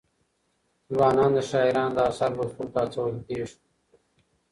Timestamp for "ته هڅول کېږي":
2.73-3.57